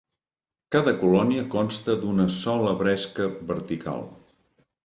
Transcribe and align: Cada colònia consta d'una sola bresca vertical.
Cada 0.75 0.93
colònia 1.01 1.43
consta 1.57 1.97
d'una 2.05 2.27
sola 2.39 2.75
bresca 2.83 3.29
vertical. 3.53 4.05